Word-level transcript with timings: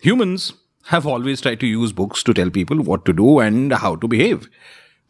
Humans 0.00 0.52
have 0.84 1.06
always 1.06 1.40
tried 1.40 1.58
to 1.60 1.66
use 1.66 1.92
books 1.92 2.22
to 2.22 2.32
tell 2.32 2.50
people 2.50 2.80
what 2.80 3.04
to 3.04 3.12
do 3.12 3.40
and 3.40 3.72
how 3.72 3.96
to 3.96 4.06
behave. 4.06 4.48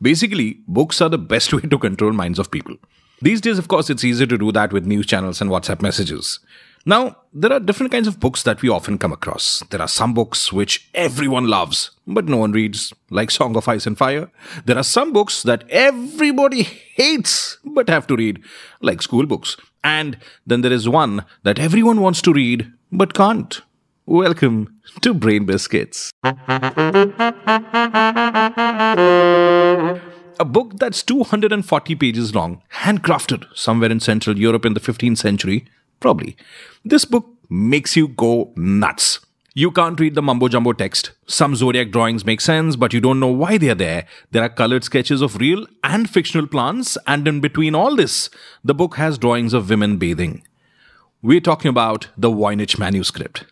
Basically, 0.01 0.61
books 0.67 1.03
are 1.03 1.11
the 1.11 1.19
best 1.19 1.53
way 1.53 1.61
to 1.61 1.79
control 1.79 2.13
minds 2.13 2.39
of 2.39 2.51
people. 2.51 2.77
These 3.21 3.41
days, 3.43 3.59
of 3.59 3.69
course, 3.69 3.91
it's 3.91 4.05
easier 4.05 4.27
to 4.29 4.39
do 4.39 4.51
that 4.53 4.73
with 4.73 4.87
news 4.87 5.05
channels 5.05 5.41
and 5.41 5.51
WhatsApp 5.51 5.83
messages. 5.83 6.39
Now, 6.87 7.17
there 7.35 7.53
are 7.53 7.61
different 7.61 7.93
kinds 7.93 8.09
of 8.09 8.19
books 8.19 8.45
that 8.45 8.63
we 8.63 8.71
often 8.71 8.97
come 8.97 9.13
across. 9.13 9.63
There 9.71 9.83
are 9.83 9.89
some 9.89 10.15
books 10.15 10.53
which 10.53 10.89
everyone 10.95 11.49
loves, 11.49 11.91
but 12.07 12.27
no 12.27 12.39
one 12.39 12.53
reads, 12.53 12.95
like 13.11 13.31
Song 13.31 13.57
of 13.57 13.69
Ice 13.69 13.87
and 13.87 13.99
Fire. 13.99 14.31
There 14.65 14.79
are 14.79 14.85
some 14.85 15.13
books 15.13 15.43
that 15.43 15.65
everybody 15.69 16.63
hates, 16.63 17.59
but 17.63 17.91
have 17.91 18.07
to 18.07 18.17
read, 18.17 18.43
like 18.81 19.03
school 19.03 19.27
books. 19.27 19.57
And 19.85 20.17
then 20.47 20.63
there 20.63 20.73
is 20.73 20.89
one 20.89 21.27
that 21.43 21.59
everyone 21.59 22.01
wants 22.01 22.23
to 22.23 22.33
read, 22.33 22.73
but 22.91 23.13
can't. 23.13 23.61
Welcome 24.11 24.81
to 25.03 25.13
Brain 25.13 25.45
Biscuits. 25.45 26.15
A 26.25 26.31
book 30.47 30.79
that's 30.79 31.03
240 31.03 31.95
pages 31.95 32.35
long, 32.35 32.63
handcrafted 32.73 33.45
somewhere 33.55 33.91
in 33.91 34.01
Central 34.01 34.39
Europe 34.39 34.65
in 34.65 34.73
the 34.73 34.81
15th 34.81 35.19
century, 35.19 35.67
Probably. 36.01 36.39
This 36.87 37.05
book 37.05 37.27
makes 37.51 37.97
you 37.97 38.09
go 38.09 38.55
nuts. 38.57 39.21
You 39.53 39.71
can't 39.71 40.01
read 40.01 40.15
the 40.15 40.23
mumbo 40.23 40.49
jumbo 40.49 40.73
text. 40.73 41.11
Some 41.27 41.55
zodiac 41.55 41.91
drawings 41.91 42.25
make 42.25 42.41
sense, 42.41 42.77
but 42.77 42.95
you 42.95 43.03
don't 43.03 43.21
know 43.21 43.27
why 43.27 43.59
they're 43.59 43.75
there. 43.75 44.07
There 44.31 44.43
are 44.43 44.49
colored 44.49 44.85
sketches 44.85 45.21
of 45.21 45.37
real 45.37 45.67
and 45.85 46.09
fictional 46.09 46.47
plants, 46.47 46.97
and 47.07 47.29
in 47.29 47.41
between 47.43 47.75
all 47.75 47.95
this, 47.95 48.31
the 48.65 48.75
book 48.75 48.97
has 48.97 49.19
drawings 49.19 49.53
of 49.53 49.69
women 49.69 49.99
bathing. 49.99 50.45
We're 51.21 51.41
talking 51.41 51.69
about 51.69 52.09
the 52.17 52.31
Voynich 52.31 52.79
manuscript. 52.79 53.45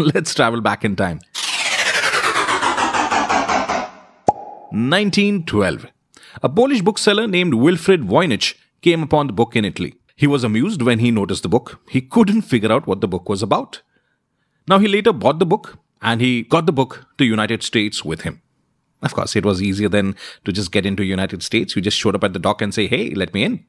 Let's 0.14 0.34
travel 0.34 0.60
back 0.62 0.84
in 0.84 0.96
time. 0.96 1.20
1912. 4.72 5.86
A 6.42 6.48
Polish 6.48 6.80
bookseller 6.80 7.26
named 7.26 7.54
Wilfrid 7.54 8.02
Voynich 8.02 8.54
came 8.80 9.02
upon 9.02 9.26
the 9.26 9.32
book 9.32 9.56
in 9.56 9.64
Italy. 9.64 9.94
He 10.16 10.26
was 10.26 10.42
amused 10.42 10.80
when 10.80 11.00
he 11.00 11.10
noticed 11.10 11.42
the 11.42 11.48
book. 11.48 11.80
He 11.90 12.00
couldn't 12.00 12.42
figure 12.42 12.72
out 12.72 12.86
what 12.86 13.00
the 13.00 13.08
book 13.08 13.28
was 13.28 13.42
about. 13.42 13.82
Now, 14.68 14.78
he 14.78 14.88
later 14.88 15.12
bought 15.12 15.38
the 15.38 15.46
book 15.46 15.78
and 16.00 16.20
he 16.20 16.42
got 16.44 16.64
the 16.66 16.72
book 16.72 17.06
to 17.18 17.24
United 17.24 17.62
States 17.62 18.02
with 18.04 18.22
him. 18.22 18.40
Of 19.02 19.14
course, 19.14 19.36
it 19.36 19.44
was 19.44 19.62
easier 19.62 19.88
then 19.88 20.16
to 20.44 20.52
just 20.52 20.72
get 20.72 20.86
into 20.86 21.04
United 21.04 21.42
States. 21.42 21.76
You 21.76 21.82
just 21.82 21.98
showed 21.98 22.14
up 22.14 22.24
at 22.24 22.32
the 22.32 22.38
dock 22.38 22.62
and 22.62 22.72
say, 22.72 22.86
hey, 22.86 23.10
let 23.10 23.34
me 23.34 23.44
in. 23.44 23.66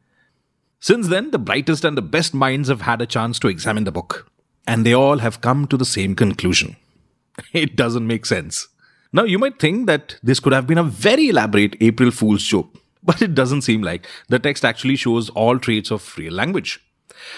Since 0.79 1.09
then, 1.09 1.31
the 1.31 1.39
brightest 1.39 1.83
and 1.83 1.97
the 1.97 2.01
best 2.01 2.33
minds 2.33 2.69
have 2.69 2.81
had 2.81 3.01
a 3.01 3.05
chance 3.05 3.37
to 3.39 3.47
examine 3.47 3.83
the 3.83 3.91
book 3.91 4.30
And 4.66 4.84
they 4.84 4.92
all 4.92 5.18
have 5.18 5.40
come 5.40 5.66
to 5.68 5.76
the 5.76 5.84
same 5.84 6.14
conclusion. 6.14 6.76
It 7.52 7.76
doesn't 7.76 8.06
make 8.06 8.26
sense. 8.26 8.66
Now, 9.12 9.24
you 9.24 9.38
might 9.38 9.58
think 9.58 9.86
that 9.86 10.16
this 10.22 10.40
could 10.40 10.52
have 10.52 10.66
been 10.66 10.78
a 10.78 10.82
very 10.82 11.28
elaborate 11.28 11.76
April 11.80 12.10
Fool's 12.10 12.42
joke 12.42 12.74
but 13.06 13.22
it 13.22 13.34
doesn't 13.34 13.62
seem 13.62 13.82
like. 13.82 14.06
The 14.28 14.38
text 14.38 14.64
actually 14.64 14.96
shows 14.96 15.30
all 15.30 15.58
traits 15.58 15.90
of 15.90 16.18
real 16.18 16.34
language. 16.34 16.80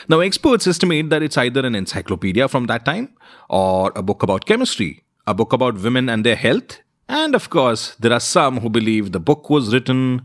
Now, 0.08 0.20
experts 0.20 0.66
estimate 0.66 1.10
that 1.10 1.22
it's 1.22 1.38
either 1.38 1.64
an 1.64 1.74
encyclopedia 1.74 2.48
from 2.48 2.66
that 2.66 2.84
time, 2.84 3.10
or 3.48 3.92
a 3.94 4.02
book 4.02 4.22
about 4.22 4.46
chemistry, 4.46 5.04
a 5.26 5.34
book 5.34 5.52
about 5.52 5.80
women 5.80 6.08
and 6.08 6.24
their 6.24 6.36
health, 6.36 6.80
and 7.08 7.34
of 7.34 7.48
course, 7.48 7.94
there 8.00 8.12
are 8.12 8.20
some 8.20 8.60
who 8.60 8.68
believe 8.68 9.12
the 9.12 9.20
book 9.20 9.48
was 9.48 9.72
written 9.72 10.22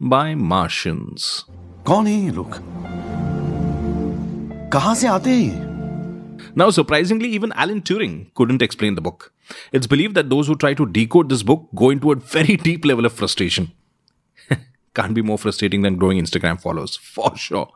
by 0.00 0.34
Martians. 0.34 1.44
कौन 1.86 2.06
है 2.06 2.14
ये 2.24 2.30
लोग 2.30 2.56
कहां 4.72 4.94
से 4.94 5.06
आते 5.08 5.30
हैं 5.30 5.63
now, 6.57 6.69
surprisingly, 6.69 7.29
even 7.29 7.51
Alan 7.53 7.81
Turing 7.81 8.33
couldn't 8.33 8.61
explain 8.61 8.95
the 8.95 9.01
book. 9.01 9.33
It's 9.73 9.87
believed 9.87 10.15
that 10.15 10.29
those 10.29 10.47
who 10.47 10.55
try 10.55 10.73
to 10.73 10.85
decode 10.85 11.27
this 11.29 11.43
book 11.43 11.67
go 11.75 11.89
into 11.89 12.11
a 12.11 12.15
very 12.15 12.55
deep 12.67 12.85
level 12.85 13.05
of 13.05 13.13
frustration 13.13 13.73
can't 14.95 15.13
be 15.13 15.21
more 15.21 15.37
frustrating 15.37 15.81
than 15.81 15.97
growing 15.97 16.17
Instagram 16.17 16.59
followers, 16.61 16.95
for 17.15 17.35
sure. 17.35 17.69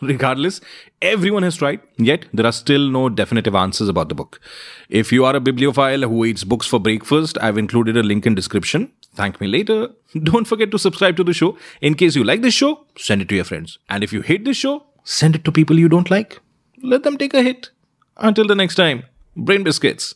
Regardless, 0.00 0.60
everyone 1.00 1.44
has 1.44 1.56
tried, 1.56 1.80
yet 1.98 2.26
there 2.32 2.46
are 2.46 2.52
still 2.52 2.88
no 2.90 3.08
definitive 3.08 3.54
answers 3.54 3.88
about 3.88 4.08
the 4.08 4.14
book. 4.14 4.40
If 4.88 5.12
you 5.12 5.24
are 5.24 5.36
a 5.36 5.40
bibliophile 5.40 6.00
who 6.00 6.24
eats 6.24 6.44
books 6.44 6.66
for 6.66 6.80
breakfast, 6.80 7.38
I've 7.40 7.58
included 7.58 7.96
a 7.96 8.02
link 8.02 8.26
in 8.26 8.34
description. 8.34 8.90
Thank 9.14 9.40
me 9.40 9.46
later. 9.46 9.88
Don't 10.22 10.46
forget 10.46 10.70
to 10.72 10.78
subscribe 10.78 11.16
to 11.18 11.24
the 11.24 11.32
show. 11.32 11.56
In 11.80 11.94
case 11.94 12.16
you 12.16 12.24
like 12.24 12.42
this 12.42 12.54
show, 12.54 12.86
send 12.96 13.22
it 13.22 13.28
to 13.28 13.34
your 13.34 13.44
friends. 13.44 13.78
And 13.88 14.02
if 14.02 14.12
you 14.12 14.22
hate 14.22 14.44
this 14.44 14.56
show, 14.56 14.84
send 15.04 15.36
it 15.36 15.44
to 15.44 15.52
people 15.52 15.78
you 15.78 15.88
don't 15.88 16.10
like. 16.10 16.40
Let 16.82 17.04
them 17.04 17.16
take 17.16 17.32
a 17.32 17.42
hit. 17.42 17.70
Until 18.16 18.46
the 18.46 18.54
next 18.54 18.76
time, 18.76 19.04
Brain 19.36 19.64
Biscuits. 19.64 20.14